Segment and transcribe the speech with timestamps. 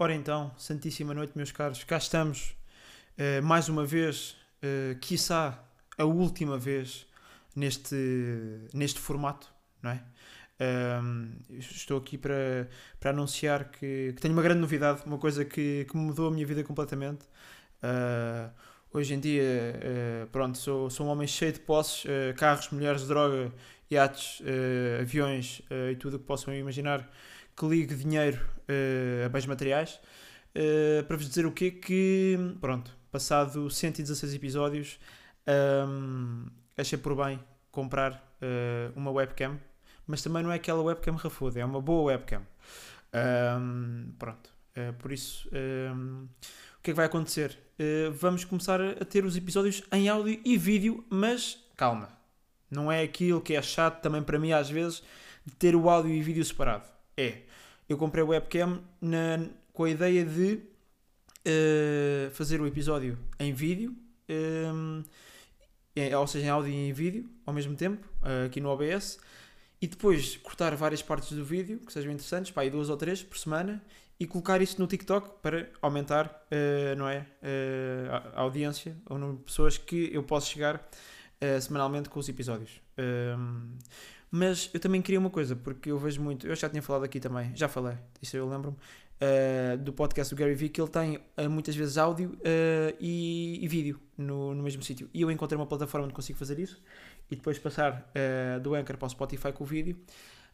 [0.00, 2.54] Ora então, Santíssima Noite, meus caros, cá estamos
[3.18, 5.60] uh, mais uma vez, uh, quiçá
[5.98, 7.04] a última vez
[7.56, 7.96] neste,
[8.72, 10.02] neste formato, não é?
[11.58, 12.68] Estou aqui para,
[13.00, 16.46] para anunciar que, que, tenho uma grande novidade, uma coisa que, que mudou a minha
[16.46, 17.24] vida completamente.
[17.82, 18.52] Uh,
[18.92, 23.04] hoje em dia, uh, pronto, sou, sou um homem cheio de posses, uh, carros, mulheres,
[23.08, 23.52] droga,
[23.90, 24.42] iates,
[25.00, 27.08] aviões e tudo o que possam imaginar
[27.58, 28.40] que ligue dinheiro
[29.24, 29.98] a bens materiais.
[31.06, 31.70] para vos dizer o quê?
[31.70, 34.98] Que, pronto, passado 116 episódios,
[35.88, 36.46] um,
[36.76, 38.22] achei por bem comprar
[38.94, 39.58] uma webcam
[40.08, 42.42] mas também não é aquela webcam rafuda, é uma boa webcam.
[43.60, 46.24] Um, pronto, uh, por isso, um,
[46.78, 47.58] o que é que vai acontecer?
[47.78, 52.08] Uh, vamos começar a ter os episódios em áudio e vídeo, mas calma,
[52.70, 55.02] não é aquilo que é chato também para mim às vezes
[55.44, 56.97] de ter o áudio e vídeo separado.
[57.18, 57.38] É,
[57.88, 60.60] eu comprei a webcam na, com a ideia de
[61.44, 63.92] uh, fazer o episódio em vídeo.
[64.30, 65.02] Um,
[65.96, 68.06] é, ou seja, em áudio e em vídeo ao mesmo tempo,
[68.46, 69.18] aqui no OBS,
[69.82, 73.20] e depois cortar várias partes do vídeo que sejam interessantes, pá, aí duas ou três
[73.20, 73.82] por semana,
[74.20, 79.38] e colocar isso no TikTok para aumentar, uh, não é, uh, a, audiência ou no
[79.38, 82.80] pessoas que eu posso chegar uh, semanalmente com os episódios.
[82.96, 83.78] Ehm,
[84.30, 87.18] mas eu também queria uma coisa, porque eu vejo muito, eu já tinha falado aqui
[87.20, 88.76] também, já falei, isso eu lembro-me,
[89.80, 92.38] do podcast do Gary Vee, que ele tem muitas vezes áudio
[93.00, 95.10] e, e, vídeo no, no mesmo sítio.
[95.12, 96.80] E eu encontrei uma plataforma onde consigo fazer isso
[97.30, 99.96] e depois passar uh, do Anchor para o Spotify com o vídeo.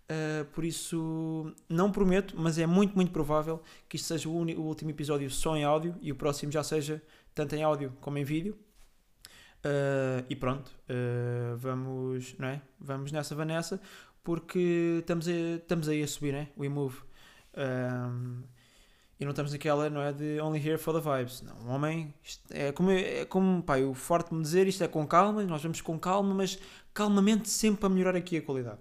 [0.04, 4.62] Uh, por isso, não prometo, mas é muito, muito provável que isto seja o, o,
[4.62, 7.02] último episódio só em áudio e o próximo já seja
[7.34, 8.56] tanto em áudio como em vídeo.
[9.64, 10.70] Uh, e pronto,
[11.56, 12.60] vamos, não é?
[12.78, 13.80] vamos nessa, Vanessa,
[14.22, 16.48] porque estamos, a, estamos aí a subir, né?
[16.58, 16.98] We move.
[19.18, 20.12] E não estamos naquela, não é?
[20.12, 21.40] De only here for the vibes.
[21.40, 22.12] Não, um homem,
[22.50, 25.98] é como, é como pá, eu forte-me dizer, isto é com calma, nós vamos com
[25.98, 26.58] calma, mas
[26.92, 28.80] calmamente sempre a melhorar aqui a qualidade.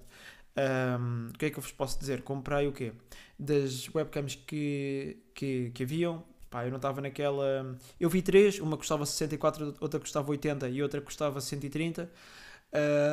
[0.58, 2.24] Um, o que é que eu vos posso dizer?
[2.24, 2.94] Comprei o quê?
[3.38, 7.78] Das webcams que, que, que haviam, pá, eu não estava naquela.
[8.00, 12.09] Eu vi três, uma custava 64, outra custava 80 e outra custava 130.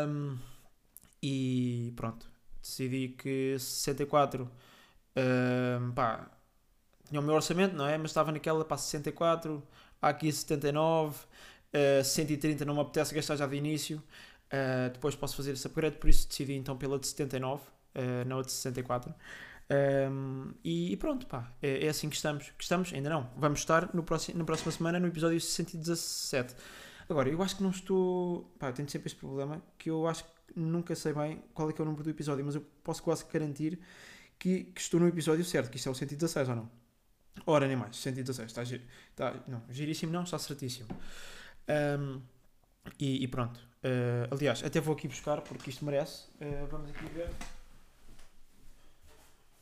[0.06, 0.38] Um,
[1.22, 2.26] e pronto,
[2.62, 4.50] decidi que 64,
[5.16, 6.30] um, pá
[7.08, 7.98] tinha o meu orçamento, não é?
[7.98, 9.62] Mas estava naquela para 64,
[10.00, 11.18] há aqui 79,
[12.00, 14.02] uh, 130 não me apetece gastar já de início.
[14.52, 18.40] Uh, depois posso fazer esse upgrade, por isso decidi então pela de 79, uh, não
[18.40, 19.14] a de 64.
[19.70, 22.50] Um, e, e, pronto, pá, é, é, assim que estamos.
[22.50, 23.30] Que estamos, ainda não.
[23.36, 26.54] Vamos estar no próximo, na próxima semana no episódio 117.
[27.08, 28.52] Agora, eu acho que não estou.
[28.58, 31.80] Pá, tenho sempre este problema que eu acho que nunca sei bem qual é que
[31.80, 33.78] é o número do episódio, mas eu posso quase garantir
[34.38, 36.70] que, que estou no episódio certo, que isto é o 116 ou não.
[37.46, 40.88] Ora, nem mais, 116, está, está não, giríssimo não, está certíssimo.
[41.68, 42.20] Um,
[42.98, 43.58] e, e, pronto.
[43.84, 46.24] Uh, aliás, até vou aqui buscar porque isto merece.
[46.40, 47.30] Uh, vamos aqui ver.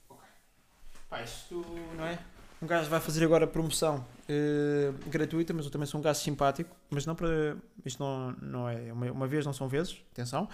[0.09, 0.25] Ok.
[1.09, 1.65] Pá, isto
[1.97, 2.19] não é?
[2.61, 6.75] Um gajo vai fazer agora promoção uh, gratuita, mas eu também sou um gajo simpático.
[6.91, 7.57] Mas não para.
[7.85, 10.03] Isto não, não é uma, uma vez, não são vezes.
[10.13, 10.49] Atenção.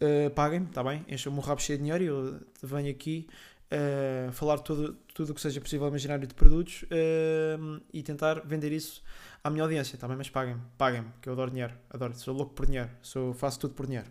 [0.00, 1.04] Uh, Paguem-me, está bem?
[1.08, 3.28] Enchem-me o rabo cheio de dinheiro e eu venho aqui
[3.70, 8.72] uh, falar tudo tudo o que seja possível imaginário de produtos uh, e tentar vender
[8.72, 9.02] isso
[9.44, 12.52] à minha audiência, também, tá mas paguem-me, paguem-me, que eu adoro dinheiro, adoro, sou louco
[12.52, 14.08] por dinheiro, sou, faço tudo por dinheiro.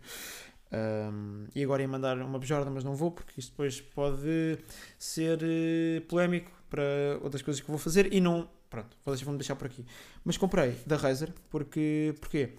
[0.74, 4.58] Um, e agora ia mandar uma bejorda, mas não vou, porque isto depois pode
[4.98, 6.84] ser uh, polémico para
[7.22, 8.50] outras coisas que vou fazer e não.
[8.70, 9.86] Pronto, vou deixar, vou deixar por aqui.
[10.24, 12.16] Mas comprei da Razer, porque.
[12.20, 12.56] Porquê?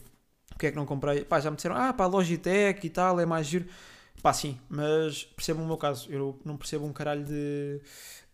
[0.48, 1.24] Porque é que não comprei?
[1.24, 3.66] Pá, já me disseram, ah, pá, Logitech e tal, é mais giro.
[4.22, 6.08] Pá, sim, mas percebo o meu caso.
[6.10, 7.80] Eu não percebo um caralho de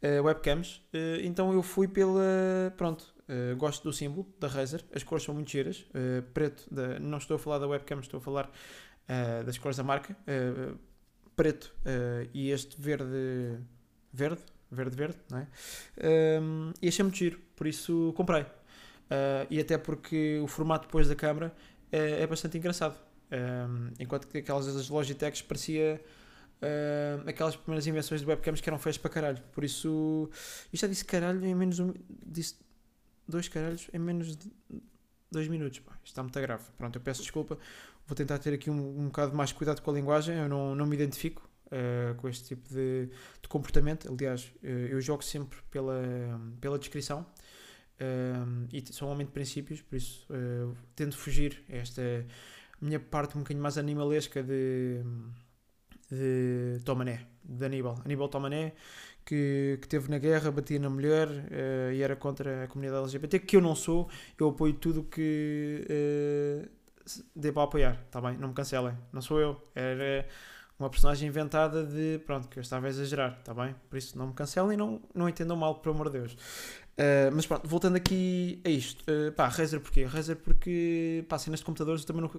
[0.03, 0.83] uh, webcams.
[0.93, 2.21] Uh, então eu fui pela.
[2.77, 4.85] Pronto, uh, gosto do símbolo da Razer.
[4.95, 5.87] As cores são muito giras.
[6.35, 8.51] preto, da, não estou a falar da webcam, estou a falar
[9.45, 10.17] das cores da marca.
[11.37, 11.75] preto
[12.33, 13.59] e este verde.
[14.13, 14.41] Verde?
[14.73, 15.49] Verde, verde, não é?
[16.41, 18.47] Um, e achei muito giro, por isso comprei.
[19.51, 21.53] e até porque o formato depois da câmera
[21.91, 22.97] é bastante engraçado.
[23.33, 26.01] Um, enquanto que aquelas das Logitechs parecia
[26.61, 29.43] uh, aquelas primeiras invenções de webcams que eram feias para caralho.
[29.53, 30.29] Por isso,
[30.73, 31.93] isto já disse caralho em menos um,
[32.27, 32.57] disse
[33.29, 34.51] dois caralhos em menos de
[35.31, 35.79] dois minutos.
[35.81, 36.65] Pá, isto está muito grave.
[36.77, 37.59] Pronto, eu peço desculpa.
[38.11, 40.37] Vou tentar ter aqui um, um bocado mais cuidado com a linguagem.
[40.37, 43.07] Eu não, não me identifico uh, com este tipo de,
[43.41, 44.13] de comportamento.
[44.13, 46.03] Aliás, uh, eu jogo sempre pela,
[46.61, 47.25] pela descrição.
[48.01, 50.27] Uh, e homem de princípios, por isso
[50.97, 52.03] tento fugir a esta
[52.81, 55.05] minha parte um bocadinho mais animalesca de,
[56.11, 58.01] de Tomané, de Aníbal.
[58.05, 58.73] Aníbal Tomané,
[59.25, 63.39] que, que teve na guerra, batia na mulher uh, e era contra a comunidade LGBT,
[63.39, 66.80] que eu não sou, eu apoio tudo que uh,
[67.35, 68.37] dê para apoiar, está bem?
[68.37, 70.27] Não me cancelem, não sou eu, era
[70.81, 73.75] uma personagem inventada de, pronto, que eu estava a exagerar, está bem?
[73.89, 76.33] Por isso não me cancelem e não, não entendam mal, por amor de Deus.
[76.33, 80.05] Uh, mas pronto, voltando aqui a isto, uh, pá, Razer porquê?
[80.05, 82.39] Razer porque, pá, cenas de computadores, eu também nunca,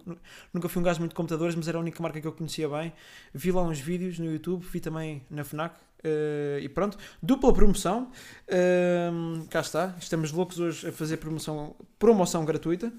[0.53, 2.68] nunca fui um gajo muito de computadores, mas era a única marca que eu conhecia
[2.68, 2.94] bem.
[3.33, 8.12] Vi lá uns vídeos no YouTube, vi também na FNAC, uh, e pronto, dupla promoção,
[8.47, 12.91] uh, cá está, estamos loucos hoje a fazer promoção, promoção gratuita.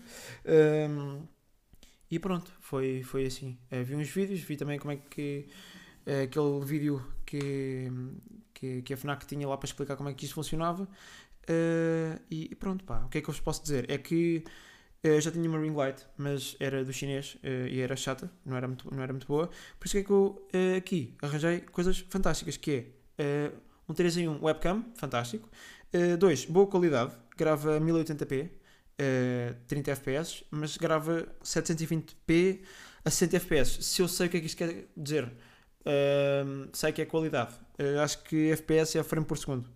[2.12, 3.58] E pronto, foi, foi assim.
[3.84, 5.48] vi uns vídeos, vi também como é que
[6.24, 7.90] aquele vídeo que,
[8.52, 10.86] que, que a FNAC tinha lá para explicar como é que isto funcionava.
[11.42, 13.90] Uh, e pronto, pá, o que é que eu vos posso dizer?
[13.90, 14.44] É que
[15.04, 18.56] uh, já tinha uma ring light, mas era do chinês uh, e era chata, não
[18.56, 19.48] era muito, não era muito boa.
[19.78, 22.86] Por isso é que eu aqui arranjei coisas fantásticas, que
[23.18, 23.52] é
[23.88, 25.48] um 3 em 1 webcam, fantástico.
[26.18, 28.48] 2, boa qualidade, grava 1080p,
[29.66, 32.60] 30 fps, mas grava 720p
[33.04, 33.84] a 60 fps.
[33.84, 35.32] Se eu sei o que é que isto quer dizer,
[36.72, 37.54] sei que é qualidade.
[38.02, 39.68] acho que fps é frame por segundo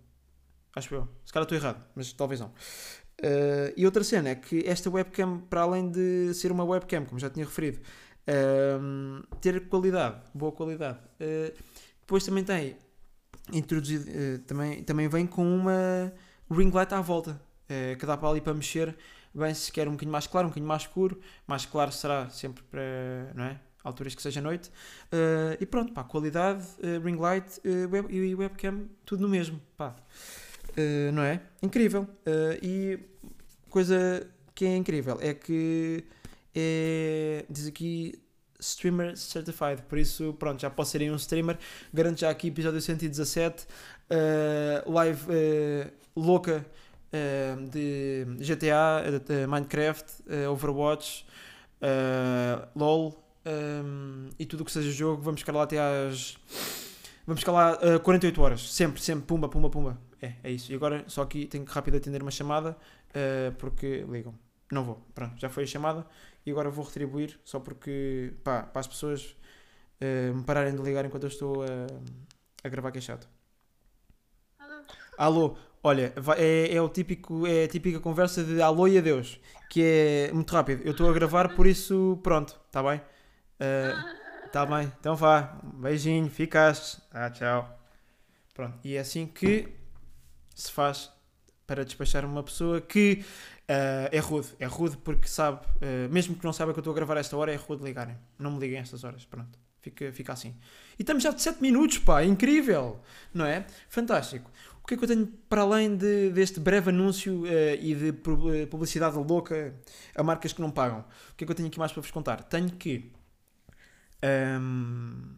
[0.77, 1.07] Acho eu.
[1.25, 2.49] Se calhar estou errado, mas talvez não.
[3.19, 7.19] Uh, e outra cena é que esta webcam, para além de ser uma webcam, como
[7.19, 11.63] já tinha referido, uh, ter qualidade, boa qualidade, uh,
[11.99, 12.77] depois também tem
[13.51, 14.05] introduzido,
[14.45, 16.13] também, também vem com uma
[16.51, 17.41] ring light à volta,
[17.99, 18.95] que dá para ali para mexer
[19.33, 22.63] bem se quer um bocadinho mais claro, um bocadinho mais escuro, mais claro será sempre
[22.63, 23.59] para, não é?
[23.83, 24.71] alturas que seja noite.
[25.59, 26.65] e pronto, pá, qualidade,
[27.03, 27.61] ring light
[27.91, 29.95] web, e webcam, tudo no mesmo, pá.
[30.77, 31.41] Uh, não é?
[31.61, 32.03] Incrível.
[32.03, 32.99] Uh, e
[33.69, 36.05] coisa que é incrível é que
[36.53, 38.21] é, diz aqui
[38.59, 41.57] streamer certified, por isso pronto, já posso ser um streamer.
[41.93, 43.67] Garanto já aqui episódio 117, uh,
[44.09, 45.21] eh, live
[46.15, 46.65] louca
[47.71, 51.25] de GTA, de Minecraft, Overwatch,
[52.75, 55.21] LOL um, e tudo o que seja jogo.
[55.21, 56.37] Vamos ficar lá até às.
[57.25, 59.97] Vamos ficar lá uh, 48 horas, sempre, sempre, pumba, pumba, pumba.
[60.21, 60.71] É, é isso.
[60.71, 64.33] E agora só aqui tenho que rápido atender uma chamada uh, porque ligam.
[64.71, 65.05] Não vou.
[65.13, 66.05] Pronto, já foi a chamada
[66.45, 69.35] e agora vou retribuir só porque, pá, para as pessoas
[70.01, 71.87] uh, me pararem de ligar enquanto eu estou a,
[72.63, 73.27] a gravar que é chato.
[74.59, 74.83] Alô?
[75.17, 79.39] Alô, olha, é, é, o típico, é a típica conversa de alô e adeus,
[79.69, 80.83] que é muito rápido.
[80.83, 83.01] Eu estou a gravar, por isso, pronto, está bem?
[84.45, 87.01] Está uh, bem, então vá, beijinho, ficaste.
[87.11, 87.79] Ah, tchau.
[88.53, 89.67] Pronto, e é assim que
[90.53, 91.11] se faz
[91.65, 93.23] para despachar uma pessoa que
[93.69, 94.49] uh, é rude.
[94.59, 97.37] É rude porque sabe, uh, mesmo que não saiba que eu estou a gravar esta
[97.37, 98.17] hora, é rude ligarem.
[98.37, 99.25] Não me liguem a estas horas.
[99.25, 99.57] Pronto.
[99.81, 100.55] Fica, fica assim.
[100.97, 102.23] E estamos já de 7 minutos, pá.
[102.23, 102.99] Incrível.
[103.33, 103.65] Não é?
[103.89, 104.49] Fantástico.
[104.87, 107.47] O que é que eu tenho para além de, deste breve anúncio uh,
[107.81, 108.13] e de
[108.67, 109.75] publicidade louca
[110.15, 111.01] a marcas que não pagam?
[111.31, 112.41] O que é que eu tenho aqui mais para vos contar?
[112.43, 113.11] Tenho que.
[114.23, 115.35] Um,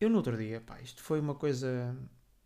[0.00, 1.94] eu no outro dia, pá, isto foi uma coisa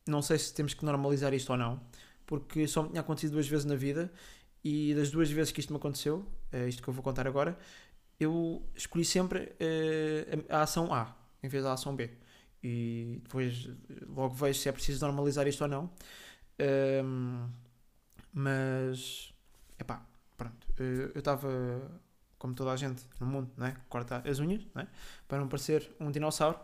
[0.05, 1.81] não sei se temos que normalizar isto ou não,
[2.27, 4.13] porque só me tinha acontecido duas vezes na vida
[4.65, 7.57] e das duas vezes que isto me aconteceu, é isto que eu vou contar agora,
[8.19, 12.11] eu escolhi sempre uh, a ação A em vez da ação B.
[12.65, 13.69] E depois
[14.09, 15.91] logo vejo se é preciso normalizar isto ou não.
[17.05, 17.47] Um,
[18.33, 19.35] mas,
[19.79, 20.03] epá,
[20.35, 20.67] pronto.
[20.81, 21.51] Uh, eu estava,
[22.39, 23.77] como toda a gente no mundo, né?
[23.91, 24.89] cortar as unhas, né?
[25.29, 26.59] para não parecer um dinossauro.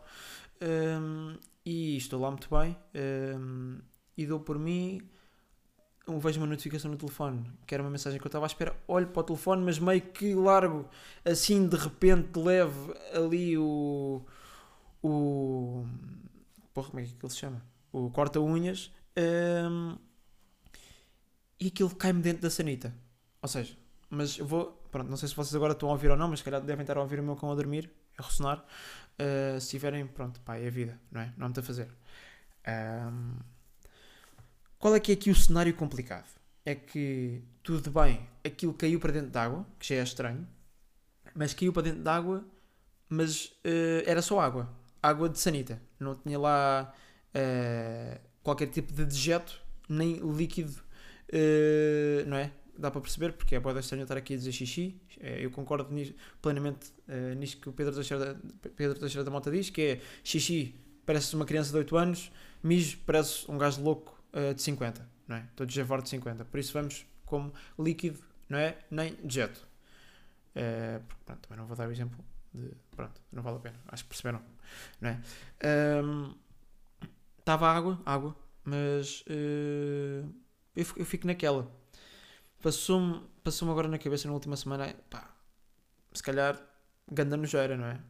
[0.63, 2.75] Um, e estou lá muito bem.
[3.37, 3.79] Um,
[4.17, 5.03] e dou por mim.
[6.09, 8.75] Vejo uma notificação no telefone, que era uma mensagem que eu estava à espera.
[8.89, 10.89] Olho para o telefone, mas meio que largo
[11.25, 14.25] assim de repente, levo ali o.
[15.03, 15.87] o.
[16.73, 17.63] Porra, como é que ele se chama?
[17.93, 18.93] O corta-unhas.
[19.17, 19.97] Um,
[21.59, 22.95] e aquilo cai-me dentro da sanita.
[23.43, 23.77] Ou seja,
[24.09, 24.73] mas eu vou.
[24.91, 26.83] Pronto, não sei se vocês agora estão a ouvir ou não, mas se calhar devem
[26.83, 28.65] estar a ouvir o meu cão a dormir, a ressonar.
[29.21, 31.33] Uh, se tiverem, pronto, pá, é a vida, não é?
[31.37, 31.89] Não há muito a fazer.
[32.67, 33.37] Um,
[34.79, 36.27] qual é que é aqui o cenário complicado?
[36.65, 40.47] É que, tudo bem, aquilo caiu para dentro d'água, que já é estranho,
[41.35, 42.45] mas caiu para dentro d'água,
[43.09, 44.69] mas uh, era só água.
[45.03, 45.81] Água de sanita.
[45.99, 46.93] Não tinha lá
[47.35, 50.83] uh, qualquer tipo de dejeto, nem líquido,
[52.27, 52.53] não é?
[52.81, 55.01] dá para perceber, porque é boa estranho estar aqui a dizer xixi.
[55.21, 58.41] É, eu concordo nisso, plenamente uh, nisto que o Pedro Teixeira,
[58.75, 62.99] Pedro Teixeira da Mota diz, que é xixi parece uma criança de 8 anos, mijo
[63.07, 65.45] parece um gajo louco uh, de 50, não é?
[65.51, 66.45] Estou de de 50.
[66.47, 68.79] Por isso vamos como líquido, não é?
[68.91, 69.69] Nem dejeto.
[70.57, 73.77] Uh, pronto, também não vou dar o exemplo de, pronto, não vale a pena.
[73.89, 74.43] Acho que perceberam,
[75.01, 75.21] não é?
[76.03, 76.35] Um,
[77.39, 80.29] estava água, água, mas uh,
[80.77, 81.71] eu, eu fico naquela.
[82.63, 85.31] Passou-me passou agora na cabeça na última semana, pá,
[86.13, 86.61] se calhar
[87.11, 88.01] ganda nojeira, não é?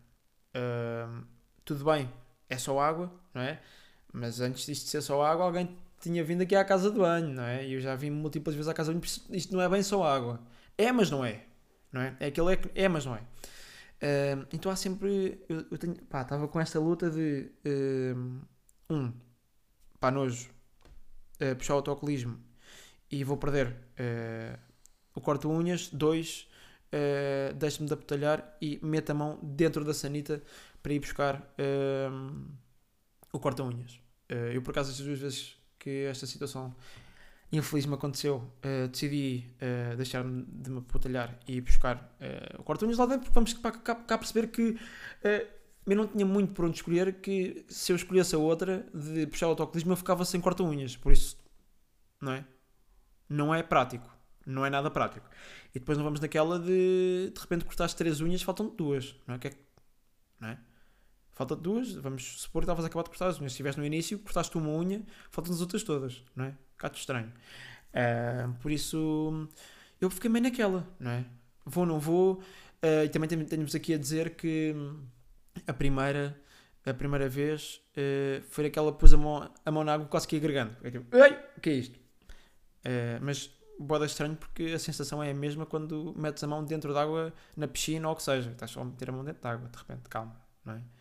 [0.57, 1.25] Uh,
[1.65, 2.11] tudo bem,
[2.49, 3.61] é só água, não é?
[4.13, 7.45] Mas antes disto ser só água, alguém tinha vindo aqui à casa de banho, não
[7.45, 7.65] é?
[7.65, 10.03] E eu já vim múltiplas vezes à casa de banho, isto não é bem só
[10.05, 10.41] água.
[10.77, 11.45] É, mas não é,
[11.93, 12.17] não é?
[12.21, 13.23] É aquele é, é mas não é.
[14.03, 15.45] Uh, então há sempre.
[15.49, 15.95] Eu, eu tenho.
[16.07, 17.51] Pá, estava com esta luta de.
[17.65, 18.41] Uh,
[18.89, 19.13] um,
[20.01, 20.49] pá, nojo,
[21.41, 22.41] uh, puxar o autocolismo
[23.11, 24.59] e vou perder uh,
[25.15, 25.89] o corta-unhas.
[25.89, 26.49] Dois,
[26.93, 30.43] uh, deixe-me de apetalhar e mete a mão dentro da sanita
[30.83, 31.55] para ir buscar
[33.31, 34.01] o corta-unhas.
[34.55, 36.75] eu, por acaso, estas duas vezes que esta situação
[37.53, 42.99] infeliz me aconteceu, uh, decidi uh, deixar-me de me apotalhar e buscar uh, o corta-unhas
[42.99, 44.77] lá dentro, porque vamos cá, cá, cá perceber que
[45.87, 49.47] eu não tinha muito por onde escolher, que se eu escolhesse a outra de puxar
[49.47, 51.37] o autocolismo eu ficava sem corta-unhas, por isso,
[52.21, 52.45] não é?
[53.29, 54.09] Não é prático,
[54.47, 55.29] não é nada prático.
[55.75, 59.39] E depois não vamos naquela de, de repente cortaste três unhas, faltam duas, não é?
[59.39, 59.53] Que é
[60.39, 60.59] não é?
[61.41, 63.53] Falta duas, vamos supor que estavas a acabar de cortar as unhas.
[63.53, 66.55] Se estiveste no início, cortaste uma unha, faltam as outras todas, não é?
[66.77, 67.33] Cato estranho.
[67.95, 69.49] Uh, por isso,
[69.99, 71.25] eu fiquei meio naquela, não é?
[71.65, 72.43] Vou, não vou.
[72.85, 74.77] Uh, e também temos aqui a dizer que
[75.67, 76.39] a primeira,
[76.85, 80.29] a primeira vez uh, foi aquela que pôs a mão, a mão na água quase
[80.29, 80.77] que agregando.
[80.83, 81.99] É tipo, ei, o que é isto?
[83.23, 87.33] mas boda estranho porque a sensação é a mesma quando metes a mão dentro d'água
[87.57, 88.51] na piscina ou o que seja.
[88.51, 91.00] Estás só a meter a mão dentro d'água, de repente, calma, não é?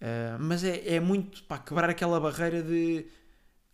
[0.00, 3.06] Uh, mas é, é muito para quebrar aquela barreira de.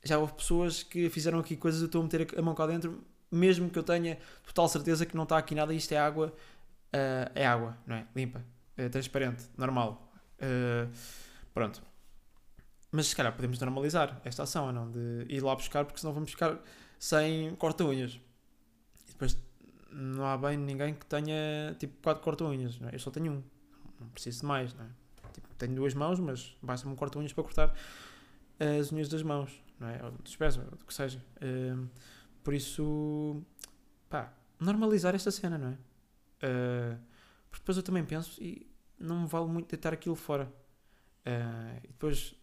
[0.02, 3.02] Já houve pessoas que fizeram aqui coisas, eu estou a meter a mão cá dentro,
[3.30, 7.30] mesmo que eu tenha total certeza que não está aqui nada, isto é água, uh,
[7.34, 8.06] é água, não é?
[8.14, 8.44] Limpa,
[8.76, 10.12] é transparente, normal.
[10.38, 10.90] Uh,
[11.52, 11.82] pronto.
[12.90, 14.90] Mas se calhar podemos normalizar esta ação, não?
[14.90, 16.58] De ir lá buscar, porque senão vamos buscar
[16.98, 18.20] sem corta-unhas.
[19.08, 19.36] E depois
[19.90, 22.94] não há bem ninguém que tenha tipo 4 corta-unhas, é?
[22.94, 23.42] Eu só tenho um,
[24.00, 24.88] não preciso de mais, não é?
[25.58, 27.74] Tenho duas mãos, mas basta-me um corta-unhas para cortar
[28.58, 30.04] as unhas das mãos, não é?
[30.04, 31.22] Ou dos pés, ou do que seja.
[31.36, 31.88] Uh,
[32.42, 33.42] por isso,
[34.08, 35.72] pá, normalizar esta cena, não é?
[35.72, 36.98] Uh,
[37.50, 38.66] porque depois eu também penso e
[38.98, 40.52] não me vale muito deitar aquilo fora.
[41.26, 42.34] Uh, e depois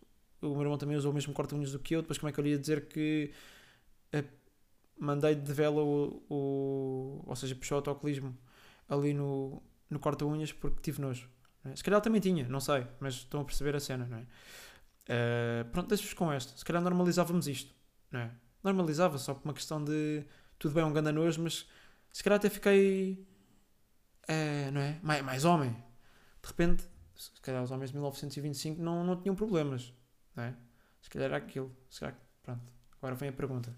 [0.41, 2.39] o meu irmão também usou o mesmo corta-unhas do que eu, depois como é que
[2.39, 3.31] eu lhe ia dizer que
[4.15, 4.27] uh,
[4.97, 8.35] mandei de vela o, o, ou seja, puxou o autocolismo
[8.89, 11.29] ali no, no corta-unhas porque tive nojo.
[11.65, 11.75] É?
[11.75, 14.21] Se calhar também tinha, não sei, mas estão a perceber a cena, não é?
[14.21, 16.57] Uh, pronto, deixo-vos com esta.
[16.57, 17.73] Se calhar normalizávamos isto,
[18.11, 18.31] não é?
[18.63, 20.23] Normalizava só por uma questão de
[20.57, 21.67] tudo bem, um ganda nojo, mas
[22.11, 23.27] se calhar até fiquei,
[24.29, 24.99] uh, não é?
[25.01, 25.71] Mais, mais homem.
[26.41, 26.83] De repente,
[27.15, 29.93] se calhar os homens de 1925 não, não tinham problemas,
[30.35, 30.55] não é?
[31.01, 31.75] Se calhar era aquilo.
[31.89, 32.71] Se calhar, pronto.
[32.97, 33.75] Agora vem a pergunta.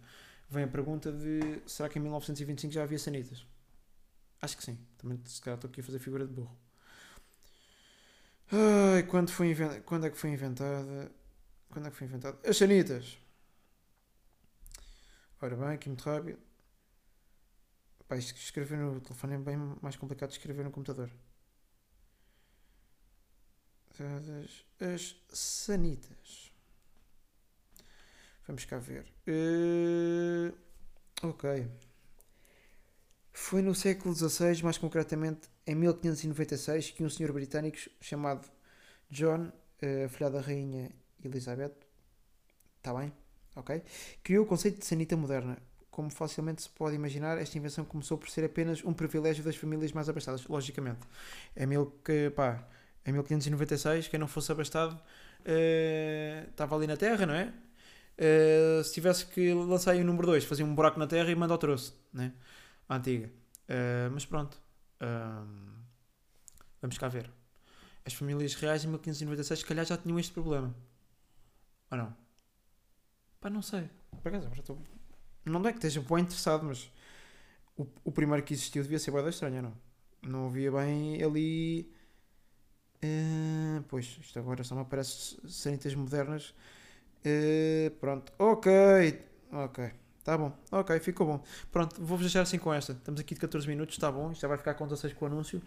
[0.49, 3.45] Vem a pergunta de será que em 1925 já havia sanitas?
[4.41, 4.77] Acho que sim.
[4.97, 6.62] Também se calhar estou aqui a fazer figura de burro.
[8.51, 9.81] Ai, quando, foi invent...
[9.83, 11.11] quando é que foi inventada?
[11.69, 12.37] Quando é que foi inventada?
[12.47, 13.17] As sanitas.
[15.41, 16.39] Ora bem, aqui muito rápido.
[18.07, 21.09] Pá, escrever no telefone é bem mais complicado de escrever no computador.
[24.79, 26.51] As sanitas.
[28.47, 29.05] Vamos cá ver.
[29.27, 30.55] Uh,
[31.21, 31.69] ok.
[33.33, 38.47] Foi no século XVI, mais concretamente em 1596, que um senhor britânico chamado
[39.09, 40.91] John, uh, da rainha
[41.23, 41.73] Elizabeth,
[42.77, 43.11] está bem?
[43.55, 43.81] Ok?
[44.23, 45.57] Criou o conceito de sanita moderna.
[45.89, 49.91] Como facilmente se pode imaginar, esta invenção começou por ser apenas um privilégio das famílias
[49.91, 51.01] mais abastadas, logicamente.
[51.57, 52.67] Em, mil, que, pá,
[53.05, 57.51] em 1596, quem não fosse abastado uh, estava ali na terra, não é?
[58.15, 61.35] Uh, se tivesse que lançar aí o número 2, fazia um buraco na terra e
[61.35, 62.31] manda ao troço, né?
[62.89, 63.31] Antiga.
[63.69, 64.61] Uh, mas pronto.
[65.01, 65.83] Uh,
[66.81, 67.29] vamos cá ver.
[68.05, 70.75] As famílias reais em 1596 se calhar já tinham este problema.
[71.91, 72.15] Ou não?
[73.39, 73.89] Pá, não sei.
[74.21, 74.81] Por acaso, já estou...
[75.45, 76.91] Não é que esteja bem interessado, mas
[77.77, 79.73] o, o primeiro que existiu devia ser boa estranha, não?
[80.21, 81.93] Não havia bem ali.
[83.03, 86.53] Uh, pois, isto agora só me aparece sanitas modernas.
[87.25, 88.71] Uh, pronto, ok,
[89.51, 90.02] ok.
[90.23, 91.43] Tá bom, ok, ficou bom.
[91.71, 92.93] Pronto, vou-vos deixar assim com esta.
[92.93, 94.31] Estamos aqui de 14 minutos, está bom.
[94.31, 95.61] Isto já vai ficar com 16 com o anúncio.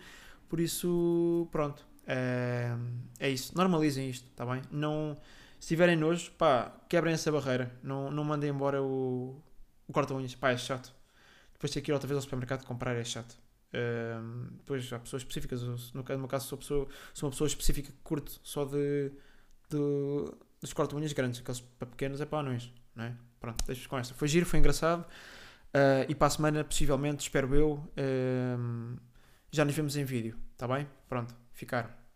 [0.49, 1.87] Por isso, pronto.
[2.07, 2.75] É,
[3.21, 3.57] é isso.
[3.57, 4.63] Normalizem isto, está bem?
[4.71, 5.17] Não,
[5.61, 7.71] se tiverem nojo, pá, quebrem essa barreira.
[7.83, 9.43] Não, não mandem embora o,
[9.87, 10.35] o corta-unhas.
[10.35, 10.95] Pá, é chato.
[11.53, 13.37] Depois ter que ir outra vez ao supermercado comprar é chato.
[13.73, 14.17] É,
[14.53, 15.63] depois há pessoas específicas.
[15.93, 19.13] No, meu caso, sou, pessoa, sou uma pessoa específica que curto só de,
[19.69, 19.77] de
[20.63, 23.13] os corta-unhas grandes, aqueles para pequenos é para anões, não é?
[23.39, 24.15] Pronto, deixo com esta.
[24.15, 25.03] Foi giro, foi engraçado.
[25.03, 28.99] Uh, e para a semana, possivelmente, espero eu, uh,
[29.51, 30.89] já nos vemos em vídeo, está bem?
[31.09, 31.97] Pronto, ficaram.